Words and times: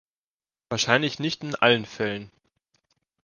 Wahrscheinlich 0.69 1.19
nicht 1.19 1.43
in 1.43 1.53
allen 1.53 1.85
Fällen. 1.85 2.31